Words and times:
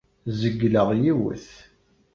Zegleɣ 0.39 0.89
yiwet. 1.01 1.47